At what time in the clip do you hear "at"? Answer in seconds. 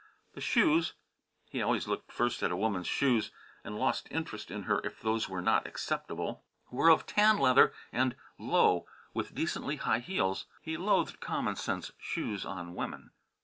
2.41-2.49